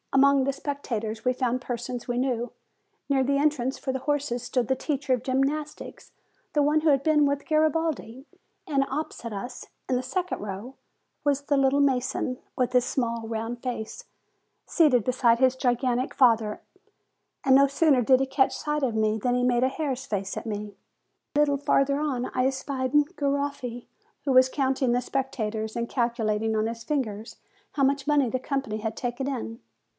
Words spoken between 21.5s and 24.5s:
farther on I espied Garoffi, who was